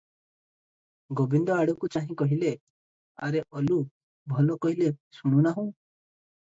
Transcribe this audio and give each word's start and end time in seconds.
ଗୋବିନ୍ଦ 1.19 1.53
ଆଡ଼କୁ 1.57 1.91
ଚାହି 1.97 2.17
କହିଲେ, 2.23 2.55
'ଆରେ 3.29 3.45
ଓଲୁ, 3.61 3.81
ଭଲ 4.35 4.61
କହିଲେ 4.67 4.93
ଶୁଣୁନାହୁଁ? 5.21 5.73